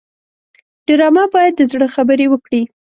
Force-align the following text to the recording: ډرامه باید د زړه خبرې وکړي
ډرامه 0.87 1.25
باید 1.33 1.53
د 1.57 1.61
زړه 1.71 1.87
خبرې 1.95 2.25
وکړي 2.29 2.61